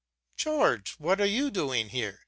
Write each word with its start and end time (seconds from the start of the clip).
''George, 0.43 0.93
what 0.97 1.21
are 1.21 1.25
you 1.27 1.51
doing 1.51 1.89
here? 1.89 2.19